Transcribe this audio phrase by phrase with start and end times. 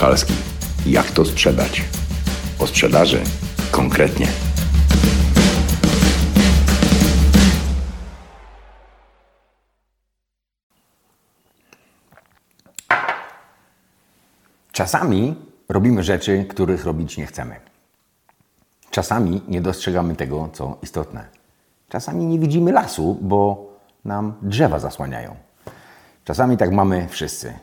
[0.00, 0.34] Skalski.
[0.86, 1.82] Jak to sprzedać?
[2.58, 3.22] O sprzedaży
[3.70, 4.26] konkretnie.
[14.72, 15.34] Czasami
[15.68, 17.56] robimy rzeczy, których robić nie chcemy.
[18.90, 21.28] Czasami nie dostrzegamy tego, co istotne.
[21.88, 23.70] Czasami nie widzimy lasu, bo
[24.04, 25.36] nam drzewa zasłaniają.
[26.24, 27.54] Czasami tak mamy wszyscy,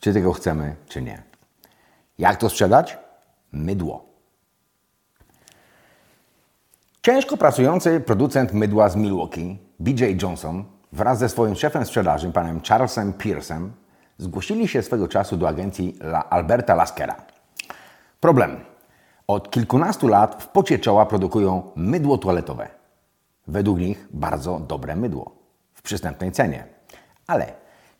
[0.00, 1.35] czy tego chcemy, czy nie.
[2.18, 2.98] Jak to sprzedać?
[3.52, 4.06] Mydło.
[7.02, 13.12] Ciężko pracujący producent mydła z Milwaukee, BJ Johnson, wraz ze swoim szefem sprzedaży, panem Charlesem
[13.12, 13.72] Pearsem,
[14.18, 17.16] zgłosili się swego czasu do agencji La Alberta Laskera.
[18.20, 18.60] Problem.
[19.26, 22.68] Od kilkunastu lat w pocie czoła produkują mydło toaletowe.
[23.46, 25.32] Według nich bardzo dobre mydło
[25.74, 26.64] w przystępnej cenie.
[27.26, 27.52] Ale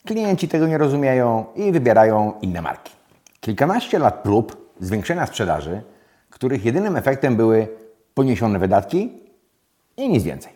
[0.05, 2.96] klienci tego nie rozumieją i wybierają inne marki.
[3.47, 5.83] Kilkanaście lat prób zwiększenia sprzedaży,
[6.31, 7.69] których jedynym efektem były
[8.15, 9.23] poniesione wydatki
[9.97, 10.53] i nic więcej.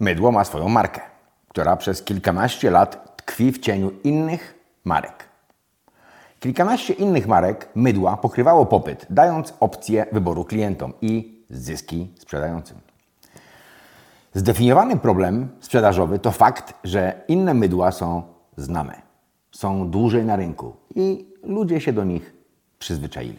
[0.00, 1.00] Mydło ma swoją markę,
[1.48, 5.28] która przez kilkanaście lat tkwi w cieniu innych marek.
[6.40, 12.78] Kilkanaście innych marek mydła pokrywało popyt, dając opcję wyboru klientom i zyski sprzedającym.
[14.34, 18.22] Zdefiniowany problem sprzedażowy to fakt, że inne mydła są
[18.56, 19.02] znane,
[19.50, 22.32] są dłużej na rynku i ludzie się do nich
[22.78, 23.38] przyzwyczaili.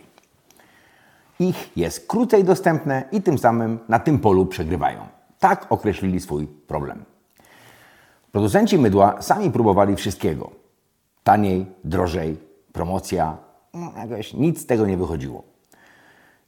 [1.39, 5.07] Ich jest krócej dostępne i tym samym na tym polu przegrywają.
[5.39, 7.05] Tak określili swój problem.
[8.31, 10.51] Producenci mydła sami próbowali wszystkiego.
[11.23, 12.37] Taniej, drożej,
[12.73, 13.37] promocja,
[13.73, 15.43] no, jakoś nic z tego nie wychodziło.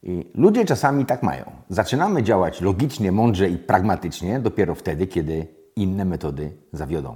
[0.04, 1.52] I ludzie czasami tak mają.
[1.70, 7.16] Zaczynamy działać logicznie, mądrze i pragmatycznie dopiero wtedy, kiedy inne metody zawiodą.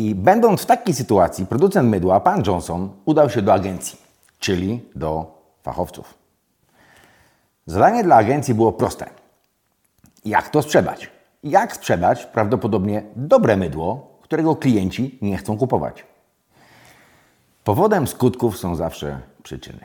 [0.00, 3.98] I będąc w takiej sytuacji, producent mydła, pan Johnson, udał się do agencji,
[4.38, 6.14] czyli do fachowców.
[7.66, 9.10] Zadanie dla agencji było proste.
[10.24, 11.10] Jak to sprzedać?
[11.44, 16.06] Jak sprzedać prawdopodobnie dobre mydło, którego klienci nie chcą kupować?
[17.64, 19.84] Powodem skutków są zawsze przyczyny.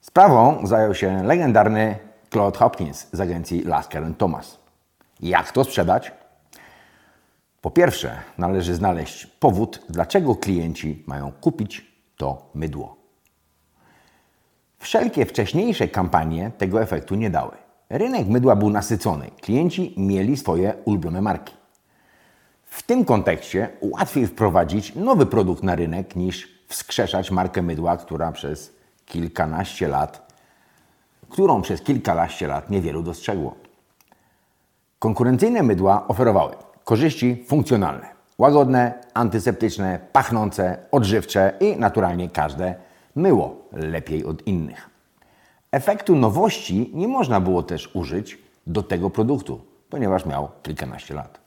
[0.00, 1.98] Sprawą zajął się legendarny
[2.30, 4.58] Claude Hopkins z agencji Lasker Thomas.
[5.20, 6.19] Jak to sprzedać?
[7.60, 12.96] Po pierwsze, należy znaleźć powód, dlaczego klienci mają kupić to mydło.
[14.78, 17.52] Wszelkie wcześniejsze kampanie tego efektu nie dały.
[17.90, 21.54] Rynek mydła był nasycony, klienci mieli swoje ulubione marki.
[22.64, 28.72] W tym kontekście łatwiej wprowadzić nowy produkt na rynek niż wskrzeszać markę mydła, która przez
[29.06, 30.32] kilkanaście lat,
[31.28, 33.54] którą przez kilkanaście lat niewielu dostrzegło.
[34.98, 36.54] Konkurencyjne mydła oferowały
[36.90, 38.08] korzyści funkcjonalne,
[38.38, 42.74] łagodne, antyseptyczne, pachnące, odżywcze i naturalnie każde
[43.16, 44.90] myło lepiej od innych.
[45.72, 51.40] Efektu nowości nie można było też użyć do tego produktu, ponieważ miał kilkanaście lat.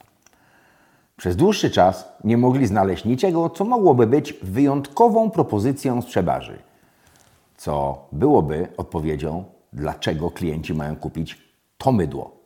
[1.17, 6.59] Przez dłuższy czas nie mogli znaleźć niczego, co mogłoby być wyjątkową propozycją sprzedaży,
[7.57, 9.43] co byłoby odpowiedzią,
[9.73, 11.37] dlaczego klienci mają kupić
[11.77, 12.42] to mydło.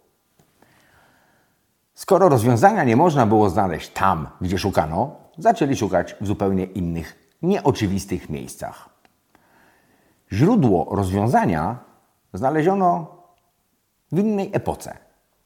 [1.97, 8.30] Skoro rozwiązania nie można było znaleźć tam, gdzie szukano, zaczęli szukać w zupełnie innych, nieoczywistych
[8.30, 8.90] miejscach.
[10.31, 11.78] Źródło rozwiązania
[12.34, 13.18] znaleziono
[14.12, 14.97] w innej epoce.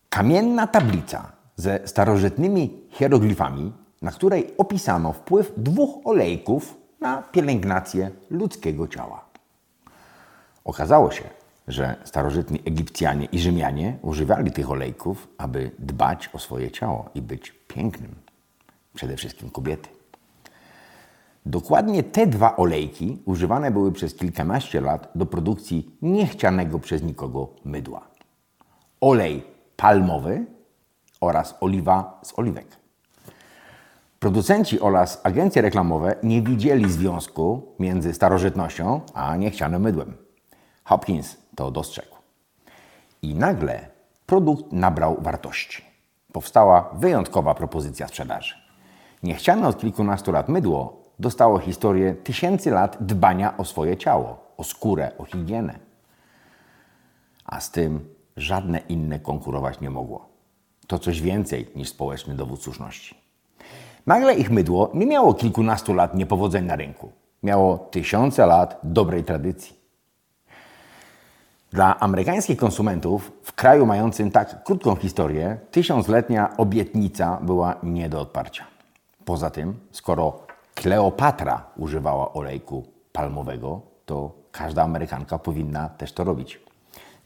[0.10, 9.26] Kamienna tablica ze starożytnymi hieroglifami, na której opisano wpływ dwóch olejków na pielęgnację ludzkiego ciała.
[10.66, 11.24] Okazało się,
[11.72, 17.52] że starożytni Egipcjanie i Rzymianie używali tych olejków, aby dbać o swoje ciało i być
[17.68, 18.16] pięknym,
[18.94, 19.90] przede wszystkim kobiety.
[21.46, 28.08] Dokładnie te dwa olejki używane były przez kilkanaście lat do produkcji niechcianego przez nikogo mydła.
[29.02, 29.44] Olej
[29.78, 30.46] palmowy
[31.22, 32.68] oraz oliwa z oliwek.
[34.20, 40.14] Producenci oraz agencje reklamowe nie widzieli związku między starożytnością a niechcianym mydłem.
[40.84, 42.16] Hopkins to dostrzegł.
[43.22, 43.88] I nagle
[44.26, 45.84] produkt nabrał wartości.
[46.34, 48.56] Powstała wyjątkowa propozycja sprzedaży.
[49.24, 55.12] Niechciane od kilkunastu lat mydło dostało historię tysięcy lat dbania o swoje ciało, o skórę,
[55.18, 55.80] o higienę.
[57.46, 60.30] A z tym żadne inne konkurować nie mogło.
[60.88, 63.16] To coś więcej niż społeczny dowód słuszności.
[64.06, 67.12] Nagle ich mydło nie miało kilkunastu lat niepowodzeń na rynku.
[67.44, 69.81] Miało tysiące lat dobrej tradycji.
[71.72, 78.64] Dla amerykańskich konsumentów w kraju mającym tak krótką historię, tysiącletnia obietnica była nie do odparcia.
[79.26, 80.40] Poza tym, skoro
[80.76, 86.60] Kleopatra używała olejku palmowego, to każda Amerykanka powinna też to robić.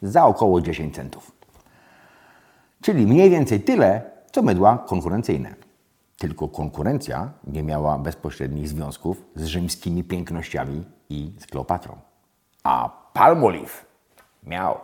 [0.02, 1.32] Za około 10 centów.
[2.82, 4.02] Czyli mniej więcej tyle,
[4.32, 5.56] co mydła konkurencyjne.
[6.18, 11.98] Tylko konkurencja nie miała bezpośrednich związków z rzymskimi pięknościami i z Kleopatrą.
[12.64, 13.95] A Palmolive
[14.48, 14.78] miał.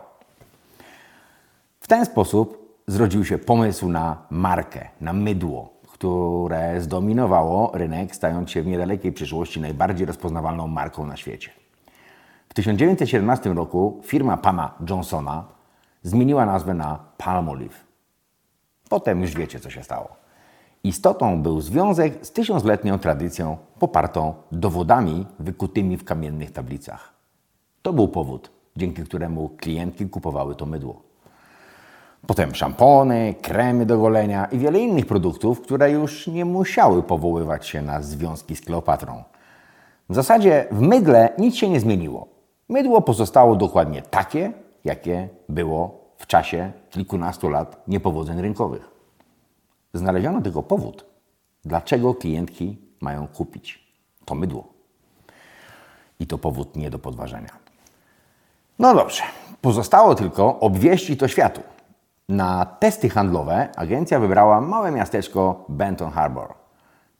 [1.80, 8.62] W ten sposób zrodził się pomysł na markę, na mydło, które zdominowało rynek, stając się
[8.62, 11.50] w niedalekiej przyszłości najbardziej rozpoznawalną marką na świecie.
[12.48, 15.44] W 1917 roku firma pana Johnsona
[16.02, 17.84] zmieniła nazwę na Palmolive.
[18.88, 20.08] Potem już wiecie, co się stało.
[20.84, 27.12] Istotą był związek z tysiącletnią tradycją popartą dowodami wykutymi w kamiennych tablicach.
[27.82, 31.02] To był powód, dzięki któremu klientki kupowały to mydło.
[32.26, 37.82] Potem szampony, kremy do golenia i wiele innych produktów, które już nie musiały powoływać się
[37.82, 39.24] na związki z Kleopatrą.
[40.08, 42.28] W zasadzie w mydle nic się nie zmieniło.
[42.68, 44.52] Mydło pozostało dokładnie takie,
[44.84, 48.90] jakie było w czasie kilkunastu lat niepowodzeń rynkowych.
[49.94, 51.04] Znaleziono tylko powód,
[51.64, 53.86] dlaczego klientki mają kupić
[54.24, 54.64] to mydło.
[56.20, 57.61] I to powód nie do podważenia.
[58.78, 59.22] No dobrze,
[59.60, 61.60] pozostało tylko obwieścić to światu.
[62.28, 66.54] Na testy handlowe agencja wybrała małe miasteczko Benton Harbor.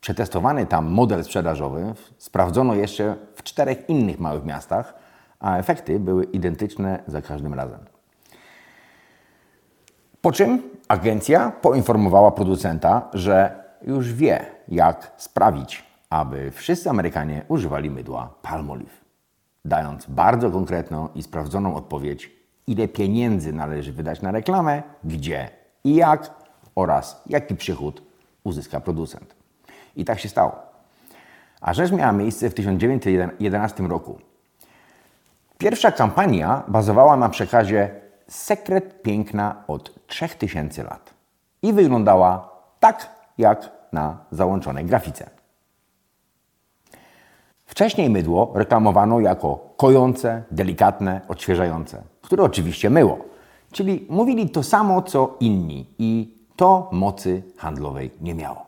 [0.00, 4.94] Przetestowany tam model sprzedażowy sprawdzono jeszcze w czterech innych małych miastach,
[5.40, 7.80] a efekty były identyczne za każdym razem.
[10.20, 18.34] Po czym agencja poinformowała producenta, że już wie, jak sprawić, aby wszyscy Amerykanie używali mydła
[18.42, 19.01] Palmolive,
[19.64, 22.30] dając bardzo konkretną i sprawdzoną odpowiedź,
[22.66, 25.50] ile pieniędzy należy wydać na reklamę, gdzie
[25.84, 26.30] i jak
[26.74, 28.02] oraz jaki przychód
[28.44, 29.34] uzyska producent.
[29.96, 30.52] I tak się stało.
[31.60, 34.18] A rzecz miała miejsce w 1911 roku.
[35.58, 37.90] Pierwsza kampania bazowała na przekazie
[38.28, 41.14] Sekret piękna od 3000 lat
[41.62, 42.50] i wyglądała
[42.80, 43.08] tak,
[43.38, 45.41] jak na załączonej grafice.
[47.72, 53.18] Wcześniej mydło reklamowano jako kojące, delikatne, odświeżające, które oczywiście myło.
[53.70, 58.66] Czyli mówili to samo co inni i to mocy handlowej nie miało.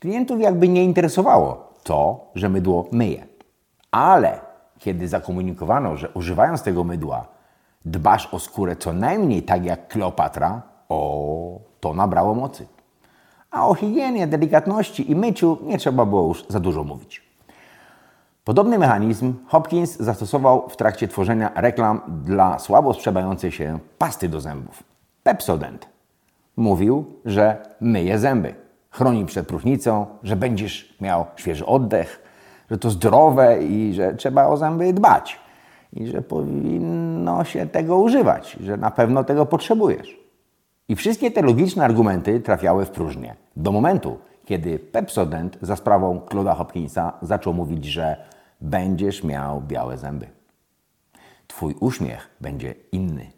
[0.00, 3.26] Klientów jakby nie interesowało to, że mydło myje.
[3.90, 4.40] Ale
[4.78, 7.26] kiedy zakomunikowano, że używając tego mydła
[7.84, 12.66] dbasz o skórę co najmniej tak jak Kleopatra, o, to nabrało mocy.
[13.50, 17.25] A o higienie, delikatności i myciu nie trzeba było już za dużo mówić.
[18.46, 24.82] Podobny mechanizm Hopkins zastosował w trakcie tworzenia reklam dla słabo sprzedającej się pasty do zębów.
[25.22, 25.88] Pepsodent.
[26.56, 28.54] Mówił, że myje zęby,
[28.90, 32.22] chroni przed próchnicą, że będziesz miał świeży oddech,
[32.70, 35.40] że to zdrowe i że trzeba o zęby dbać
[35.92, 40.20] i że powinno się tego używać, że na pewno tego potrzebujesz.
[40.88, 43.34] I wszystkie te logiczne argumenty trafiały w próżnię.
[43.56, 50.26] Do momentu, kiedy Pepsodent za sprawą Claude'a Hopkinsa zaczął mówić, że będziesz miał białe zęby.
[51.46, 53.30] Twój uśmiech będzie inny.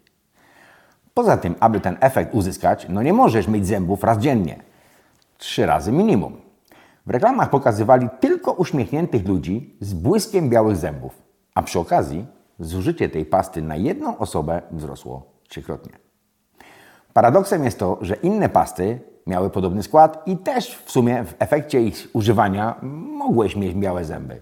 [1.14, 4.62] Poza tym, aby ten efekt uzyskać, no nie możesz myć zębów raz dziennie.
[5.38, 6.40] Trzy razy minimum.
[7.06, 11.22] W reklamach pokazywali tylko uśmiechniętych ludzi z błyskiem białych zębów,
[11.54, 12.26] a przy okazji
[12.60, 15.92] zużycie tej pasty na jedną osobę wzrosło trzykrotnie.
[17.12, 21.82] Paradoksem jest to, że inne pasty miały podobny skład i też w sumie w efekcie
[21.82, 22.74] ich używania
[23.18, 24.40] mogłeś mieć białe zęby,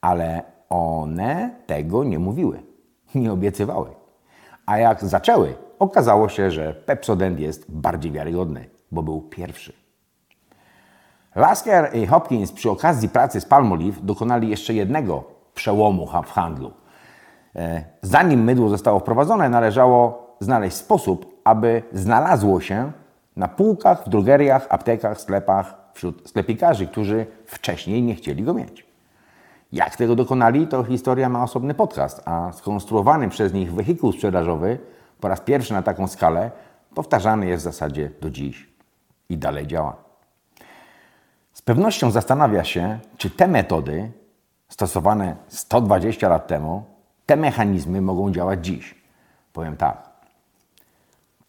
[0.00, 2.62] ale one tego nie mówiły,
[3.14, 3.90] nie obiecywały.
[4.66, 9.72] A jak zaczęły, okazało się, że Pepsodent jest bardziej wiarygodny, bo był pierwszy.
[11.34, 16.72] Lasker i Hopkins przy okazji pracy z Palmolive dokonali jeszcze jednego przełomu w handlu.
[17.56, 22.92] E, zanim mydło zostało wprowadzone, należało znaleźć sposób, aby znalazło się
[23.36, 28.89] na półkach, w drogeriach, aptekach, sklepach, wśród sklepikarzy, którzy wcześniej nie chcieli go mieć.
[29.72, 34.78] Jak tego dokonali, to historia ma osobny podcast, a skonstruowany przez nich wehikuł sprzedażowy
[35.20, 36.50] po raz pierwszy na taką skalę
[36.94, 38.68] powtarzany jest w zasadzie do dziś
[39.28, 39.96] i dalej działa.
[41.52, 44.12] Z pewnością zastanawia się, czy te metody
[44.68, 46.84] stosowane 120 lat temu
[47.26, 48.94] te mechanizmy mogą działać dziś.
[49.52, 50.10] Powiem tak.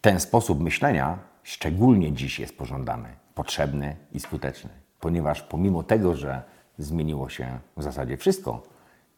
[0.00, 6.42] Ten sposób myślenia szczególnie dziś jest pożądany, potrzebny i skuteczny, ponieważ pomimo tego, że
[6.82, 8.62] zmieniło się w zasadzie wszystko,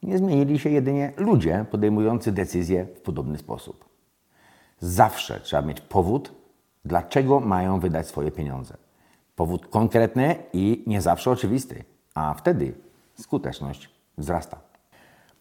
[0.02, 3.84] nie zmienili się jedynie ludzie podejmujący decyzje w podobny sposób.
[4.80, 6.32] Zawsze trzeba mieć powód,
[6.84, 8.76] dlaczego mają wydać swoje pieniądze.
[9.36, 12.74] Powód konkretny i nie zawsze oczywisty, a wtedy
[13.14, 14.60] skuteczność wzrasta.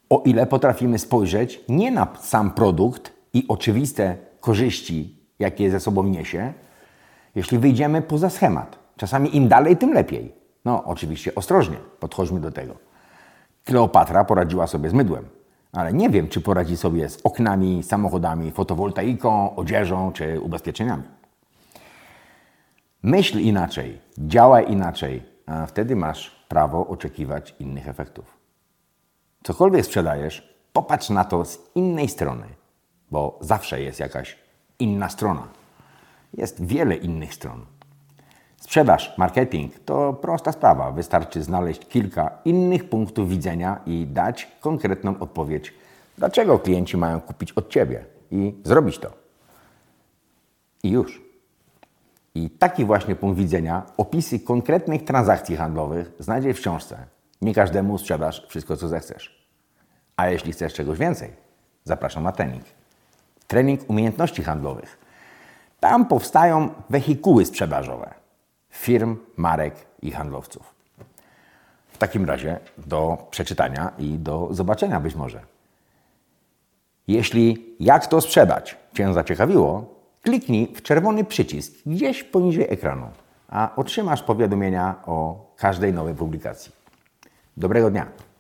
[0.10, 6.54] O ile potrafimy spojrzeć nie na sam produkt i oczywiste korzyści, jakie ze sobą niesie,
[7.36, 8.80] jeśli wyjdziemy poza schemat.
[8.98, 10.43] Czasami im dalej, tym lepiej.
[10.66, 12.76] No, oczywiście ostrożnie podchodźmy do tego.
[13.66, 15.30] Kleopatra poradziła sobie z mydłem,
[15.72, 21.04] ale nie wiem, czy poradzi sobie z oknami, samochodami, fotowoltaiką, odzieżą czy ubezpieczeniami.
[23.04, 28.38] Myśl inaczej, działaj inaczej, a wtedy masz prawo oczekiwać innych efektów.
[29.44, 32.46] Cokolwiek sprzedajesz, popatrz na to z innej strony,
[33.12, 34.38] bo zawsze jest jakaś
[34.80, 35.48] inna strona.
[36.34, 37.66] Jest wiele innych stron.
[38.74, 40.92] Sprzedaż, marketing to prosta sprawa.
[40.92, 45.74] Wystarczy znaleźć kilka innych punktów widzenia i dać konkretną odpowiedź,
[46.18, 49.12] dlaczego klienci mają kupić od Ciebie i zrobić to.
[50.84, 51.22] I już.
[52.36, 56.98] I taki właśnie punkt widzenia, opisy konkretnych transakcji handlowych znajdziesz w książce.
[57.42, 59.48] Nie każdemu sprzedasz wszystko, co zechcesz.
[60.18, 61.34] A jeśli chcesz czegoś więcej,
[61.84, 62.64] zapraszam na trening.
[63.48, 64.98] Trening umiejętności handlowych.
[65.80, 68.23] Tam powstają wehikuły sprzedażowe
[68.74, 70.74] firm, marek i handlowców.
[71.88, 75.42] W takim razie do przeczytania i do zobaczenia być może.
[77.08, 79.86] Jeśli jak to sprzedać Cię zaciekawiło,
[80.22, 83.08] kliknij w czerwony przycisk gdzieś poniżej ekranu,
[83.50, 86.72] a otrzymasz powiadomienia o każdej nowej publikacji.
[87.58, 88.33] Dobrego dnia!